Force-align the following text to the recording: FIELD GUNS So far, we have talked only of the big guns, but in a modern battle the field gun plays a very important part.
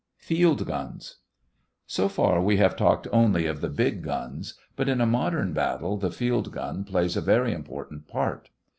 FIELD 0.17 0.65
GUNS 0.65 1.17
So 1.85 2.09
far, 2.09 2.41
we 2.41 2.57
have 2.57 2.75
talked 2.75 3.07
only 3.13 3.45
of 3.45 3.61
the 3.61 3.69
big 3.69 4.01
guns, 4.01 4.55
but 4.75 4.89
in 4.89 4.99
a 4.99 5.05
modern 5.05 5.53
battle 5.53 5.95
the 5.95 6.09
field 6.09 6.51
gun 6.51 6.83
plays 6.83 7.15
a 7.15 7.21
very 7.21 7.53
important 7.53 8.07
part. 8.07 8.49